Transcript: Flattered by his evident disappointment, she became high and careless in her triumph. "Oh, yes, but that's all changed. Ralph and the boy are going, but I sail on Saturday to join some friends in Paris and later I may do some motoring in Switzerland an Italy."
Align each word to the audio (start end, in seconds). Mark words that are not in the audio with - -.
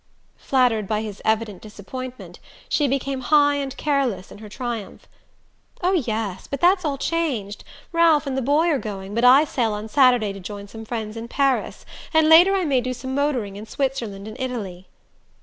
Flattered 0.37 0.87
by 0.87 1.03
his 1.03 1.21
evident 1.23 1.61
disappointment, 1.61 2.39
she 2.67 2.87
became 2.87 3.21
high 3.21 3.57
and 3.57 3.77
careless 3.77 4.31
in 4.31 4.39
her 4.39 4.49
triumph. 4.49 5.07
"Oh, 5.83 5.91
yes, 5.93 6.47
but 6.47 6.59
that's 6.59 6.83
all 6.83 6.97
changed. 6.97 7.63
Ralph 7.91 8.25
and 8.25 8.35
the 8.35 8.41
boy 8.41 8.65
are 8.69 8.79
going, 8.79 9.13
but 9.13 9.23
I 9.23 9.43
sail 9.43 9.73
on 9.73 9.87
Saturday 9.87 10.33
to 10.33 10.39
join 10.39 10.67
some 10.67 10.85
friends 10.85 11.17
in 11.17 11.27
Paris 11.27 11.85
and 12.15 12.27
later 12.27 12.55
I 12.55 12.65
may 12.65 12.81
do 12.81 12.95
some 12.95 13.13
motoring 13.13 13.57
in 13.57 13.67
Switzerland 13.67 14.27
an 14.27 14.35
Italy." 14.39 14.87